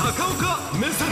[0.00, 1.08] 高岡目線。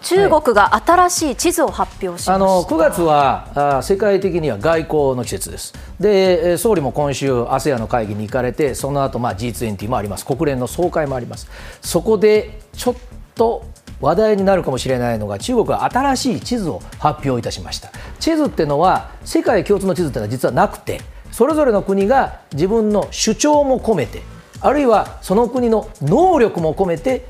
[0.00, 5.74] 中国が新しい地図を発表しました、あの9月はあ世界的には外交の季節です。
[6.00, 11.46] で、えー総理も今週、ASEAN の会議に行かれて、その後まあ G20 もあります、国連の総会もあります、
[11.82, 12.94] そこでちょっ
[13.34, 13.66] と
[14.00, 17.90] 話題になるかもしれないのが、中国は新しい地図を発表いたしました。
[18.20, 24.22] 地図っていうのは、世界共通の地図っていうのは実はなくて、それぞれの国が自分の主張も込めて、
[24.60, 27.26] あるいはその国の能力も込めて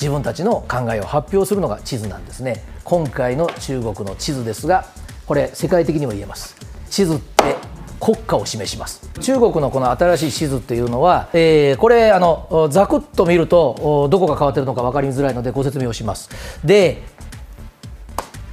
[0.00, 2.64] 自分たちの考えを発表するのが地図なんですね。
[2.84, 4.86] 今回の中国の地図ですが
[5.26, 6.56] これ世界的にも言えます。
[6.88, 7.56] 地図って
[8.00, 9.10] 国家を示します。
[9.20, 16.30] 中国のこの新しい地図っていうのは、えーこれあのざくっと見るとおどこが変わってるのか分かりづらいのでご説明をします。
[16.64, 17.02] で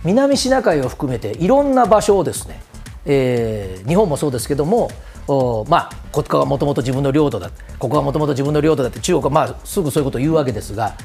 [0.04, 2.62] 南シナ海を含めていろんな場所をですね、
[3.06, 4.90] えー日本もそうですけども、
[5.28, 10.96] おまあ、ここがもともと自分の領土だ、ここがもともと自分の領土だって、中国はまあすぐそういうことを言うわけですが、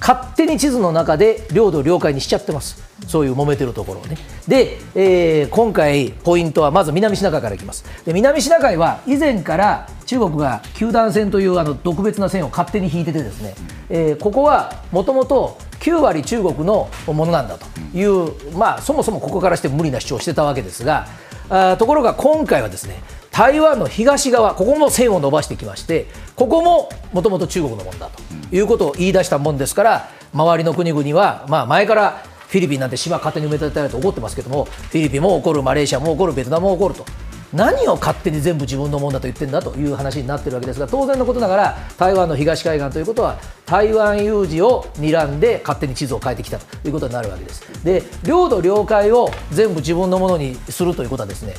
[0.00, 4.18] 勝手に地図の中で領土を領海にしちゃってます、そういう揉めてるところをね。
[4.48, 7.84] で、えー今回、ポイントはまず南シナ海からいきます。
[8.04, 13.54] で南シナ海は以前から中国が九段線というあの特別な線を勝手に引いててですね、
[13.90, 21.06] えーここはもともと9割中国のものなんだという、まあ、そもそもここからして無理な主張をしてたわけですが、
[21.48, 23.00] あところが今回はですね
[23.32, 28.22] 台湾の東側、ここも線を伸ばしてきまして、ここももともと中国のものだと
[28.54, 37.06] いうことを言い出したもんですから、周りの国々は、まあ、前からフィリピンなんて島勝手に埋め立てられて怒ってますけども、フィリピンも怒る、マレーシアも怒る、ベトナムも怒ると。
[37.54, 51.52] 何を勝手に全部自分のものだと言ってんだという話になってるわけですが当然のことながら台湾の東海岸ということは台湾有事を睨んで勝手に地図を変えてきたということになるわけですで領土領海を全部自分のものにするということはですね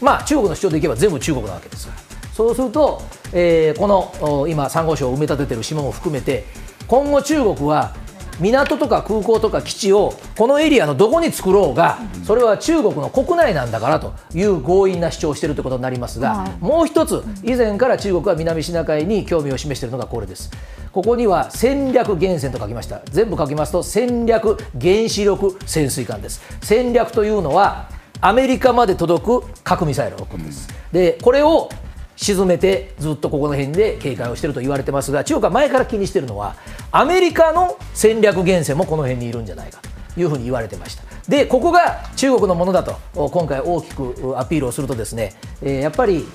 [0.00, 1.98] まあ中国の主張でいけば全部中国なわけですから
[2.32, 6.44] そうすると、えーこのお今珊瑚礁を埋め立ててる島も含めて
[6.86, 7.94] 今後中国は
[8.40, 20.50] 港とか空港とか基地をこのエリアのどこに作ろうが、それは中国の国内なんだからという強引な主張をしているということになりますが、はいもう一つ、以前から中国は南シナ海に興味を示しているのがこれです。
[20.90, 23.02] ここには戦略原潜と書きました。
[23.10, 26.40] 全部書きますと戦略原子力潜水艦です。
[26.62, 30.68] 戦略というのはアメリカまで届く核ミサイルのことです。
[30.92, 31.70] で、これを
[32.16, 36.54] 沈めてずっとここの辺で警戒をしていると言われてますが中国は前から気にしているのは
[36.92, 39.80] アメリカの戦略源泉もこの辺にいるんじゃないか
[40.14, 41.04] というふうに言われてました。
[41.28, 46.26] でここが中国のものだとお今回大きくアピールをするとですね、えーやっぱり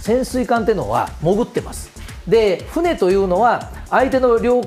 [0.00, 1.90] 潜水艦っていうのは潜ってます。
[2.26, 4.62] で船というのは相手の領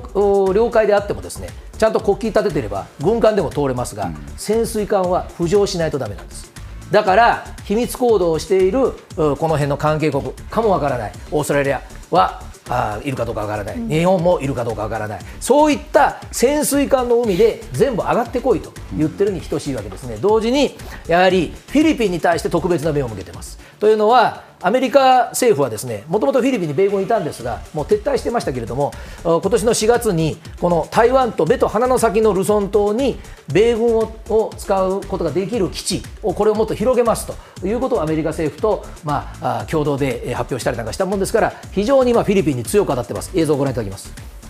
[0.72, 6.53] 海であってもですねちゃんと国旗立ててれば軍艦でも通れますが、潜水艦は浮上しないとダメなんです
[6.94, 11.12] だから秘密行動をしているうこの辺の関係国かもわからない。
[11.31, 11.81] オーストラリア
[12.12, 12.40] は
[12.70, 15.20] あーいるかどうかわからない、日本もいるかどうかわからない。
[15.40, 20.18] そういった潜水艦の海で全部上がってこいと言ってるに等しいわけですね。
[20.22, 20.78] 同時に
[21.08, 23.58] やはりフィリピンに対して特別な目を向けてます。
[23.80, 28.94] というのはアメリカ政府はですねもともとフィリピンに米軍いたんですがもう撤退してましたけれども
[29.24, 33.19] 今年の4月にこの台湾と目と鼻の先のルソン島に
[33.52, 37.28] 米軍を使うことができる基地をこれをもっと広げます
[37.59, 44.43] ということをアメリカ政府と、まあ、共同で発表したりなんかしたもんですから非常に今フィリピンに強く当たってます映像をご覧いただきます。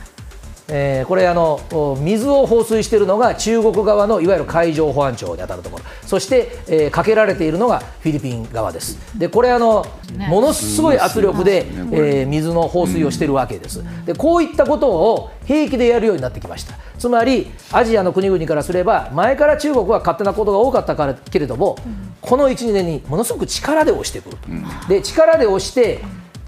[0.69, 5.83] えーこれあのお水を放水しているのが中国側のいわゆる海上保安庁に当たるところ。
[6.05, 8.97] そして、えーかけられているのがフィリピン側です。
[9.17, 9.85] でこれあの
[10.29, 13.83] ものすごい圧力で、えー水の放水をしているわけです。
[14.05, 16.75] でこういったことを平気でやるようになってきました。
[16.97, 21.77] つまりアジアの国々からすれば前から中国は勝手なことが多かったからけれども、
[22.21, 24.37] この1、2年にものすごく力で押してくる。
[24.37, 25.99] と、で力で押して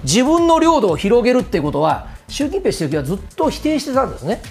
[0.04, 4.42] 自分の領土を広げるってことは習近平主席はずっと否定してたんですね。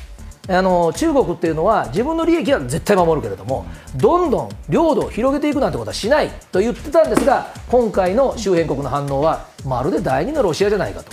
[0.48, 11.12] あの中国っていうのは自分の利益は絶対守るけれどもどんどん領土を広げていくなんてことはしないと言ってたんですが今回の周辺国の反応はまるで第二のロシアじゃないかと。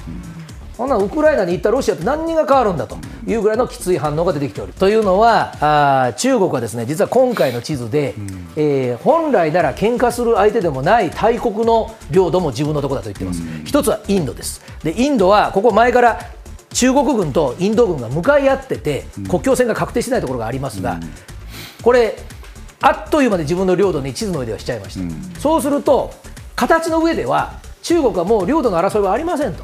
[0.76, 2.98] そんなウクライナに行ったロシアって何が変わるんだと
[3.28, 5.54] いうぐらいのきつい反応が出てきておるというのは
[6.06, 8.16] あー中国はですね実は今回の地図で、
[8.56, 16.20] えー本来なら喧嘩する相手でもない大国の領土も自分のところだと言ってます、一つはインドですでインドはここ前から
[16.74, 21.00] 中国軍とインド軍が向かい合ってて国境線が確定してないところがありますが、
[21.82, 22.18] これ
[22.82, 26.14] あっという間で自分の領土に地図の上ではしちゃいました、そうすると
[26.56, 29.64] 形の上では中国はもう領土の争いはありませんと。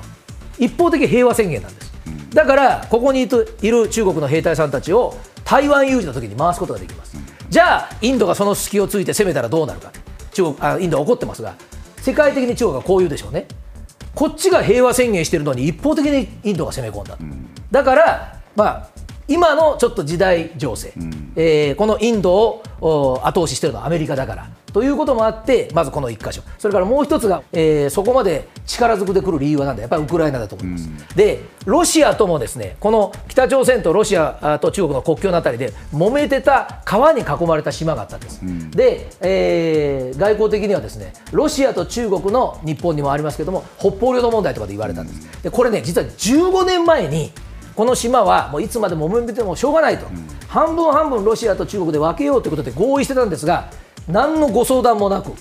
[0.60, 1.92] 一方的平和宣言なんです、
[2.34, 3.28] だからここにい
[3.72, 7.18] る中国の兵隊さんたちを台湾有事の時に回すことができます、
[7.50, 9.92] じゃあインドがその隙をついて攻めたらどうなるか。
[10.34, 11.56] 中国あインドは怒ってますが
[12.00, 13.48] 世界的に中国はこう言うでしょうね
[14.18, 17.16] こっちが平和宣言してるのに一方的にインドが攻め込んだ、
[17.70, 18.88] だから、まあ、
[19.28, 20.92] 今のちょっと時代情勢、
[21.36, 30.88] えーこのインドをお後押ししているのはアメリカだからということもあって、まずこの1箇所、それからもう一つが、えーそこまで力ずくでくる理由はなんだ、やっぱりウクライナだと思います。
[31.16, 38.40] で、ロシアともですね、この北朝鮮とロシアあと中国の国境のあたりで、揉めてた川に囲まれた島があったんです。
[38.70, 45.42] で、えー外交的にはですね、ロシアと中国の日本にもありますけども、北方領土問題とかで言われたんです。
[45.42, 47.32] でこれね、実は15年前に
[47.76, 50.06] この島はもういつまでも揉めてもしょうがないと、
[50.48, 53.72] 半分半分ロシアと中国で分けようということで合意してたんですが、
[54.08, 55.32] 何のご相談もなく、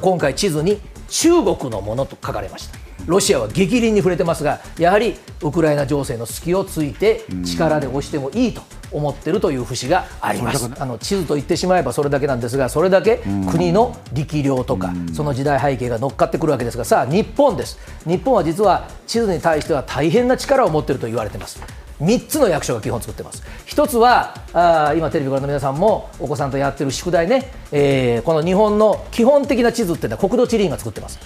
[0.00, 2.78] 今回、地図に中国のものと書かれました。
[3.06, 10.68] ロシアは激鱗に触れてますが、やはりウクライナ情勢の隙をついて、力で押してもいいと思ってるという節があります。
[10.78, 17.78] あの地図と言ってしまえばそれだけなんですが、それだけ国の力量とか、その時代背景が乗っかってくるわけですが、さあ、日本です。
[18.06, 21.60] 日本は実は地図に対しては大変な力を持っていると言われています。
[22.00, 23.42] 3つの役所が基本作ってます。
[23.64, 31.18] 一つはあ今テレビご覧の皆さんもお子さんとやってる宿題ね、えーこの日本の基本的な地図っていうのは国土地理院が作ってます。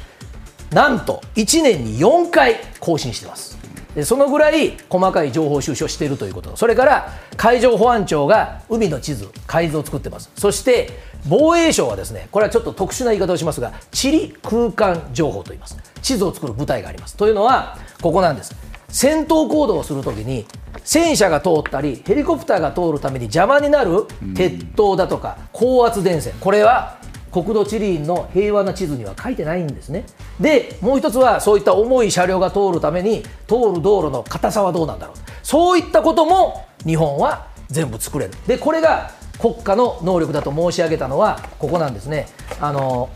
[0.73, 3.59] なんと1年に4回更新してます。
[3.95, 10.91] でそのぐらい細かい情報収集をしているということ、それから海上保安庁が海の地図、海図を作ってます、そして
[11.29, 17.17] 防衛省はですねこれはちょっと特殊な言い方をしますが、地理空間情報と言います、地図を作る部隊があります。
[17.17, 18.55] というのは、ここなんです、
[18.91, 20.47] 戦闘行動をするときに、
[20.85, 26.99] 戦車が通ったり、ヘリコプターが通るために邪魔になる鉄塔だとか、高圧電線、これは
[27.31, 30.05] 国土地理院の平和な地図には書いてないんですね。
[30.41, 35.17] で、もう一つはそういった重い車両が通るために通る道路の硬さはどうなんだろう。
[35.43, 38.33] そういったことも日本は全部作れる。
[38.47, 42.27] で、これが国家の能力だと申し上げたのはここなんですね。
[42.61, 43.09] あの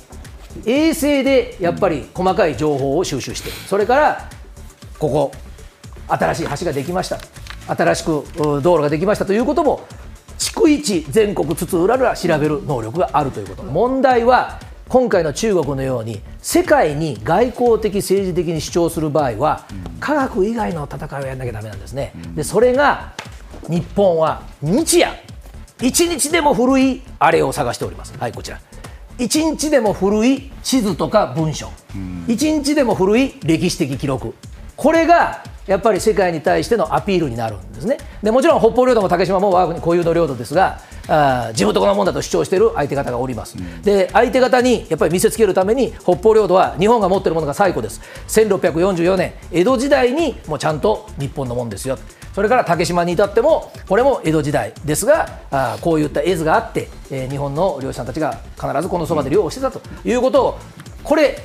[0.64, 3.50] 衛星でやっぱり細かい情報を収集して。
[3.50, 4.28] それから
[4.98, 5.32] ここ
[6.08, 7.18] 新しい橋ができました。
[7.74, 8.24] 新しくう
[8.62, 9.86] 道路ができましたということも
[10.38, 13.62] 逐一全国津々浦々調べる能力があるということ。
[13.62, 19.64] 問題は今回の中国のように世界に外交的政治的に主張する場合は
[19.98, 22.12] 科学以外の戦いをやらなきゃだめなんですね。
[22.34, 23.14] でそれが
[23.68, 25.08] 日本は日夜
[25.80, 28.14] 一日でも古いあれを探しております。
[28.18, 28.60] はいこちら。
[29.18, 31.70] 一日でも古い地図とか文書、
[32.26, 34.34] 一日でも古い歴史的記録、
[34.76, 37.98] これがやっぱり世界に対してのアピールになるんですね。
[38.22, 43.56] でもちろん北方領土も竹島も我が国固有の領土ですが、あー地元このもんだと主張している相手方がおります。
[43.82, 48.00] で、相手方にやっぱり見せつけるために、北方領土は日本が持っているものが最古です。
[48.28, 51.98] 1644年、江戸時代にもうちゃんと日本のもんですよ。
[52.34, 60.58] それから竹島に至っても、これも江戸時代ですが、あーこういった絵図があって、えー日本の漁師さんたちが必ずこのそばで漁をしてたということを、
[61.02, 61.38] これ、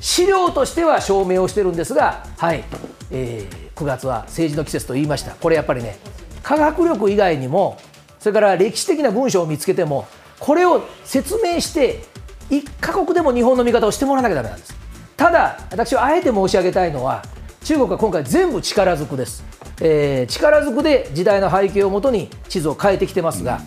[0.00, 2.64] 資料としては証明をしてるんですが、はい
[3.10, 5.98] えー9月は政治の季節と言いました、これやっぱりね、
[6.42, 7.78] 科学力以外にも、
[8.18, 10.06] それから歴史的な文章を見つけても、
[10.38, 12.04] これを説明して、
[12.50, 14.74] 一カ国でも日本の味方をしてもらわなきゃだめなんです。
[15.16, 17.22] ただ、私はあえて申し上げたいのは、
[17.64, 19.44] 中国は今回、全部力ずくです、
[19.80, 23.60] えー力ずくで時代の背景をもとに地図を変えてきてますが、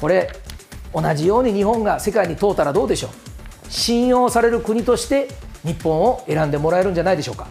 [0.00, 0.30] これ、
[0.94, 3.10] 同じように日本が世界に問うたらどうでしょう、
[3.68, 5.28] 信用される国として
[5.64, 7.46] 日本を選んでもらえるんじゃないでしょうか。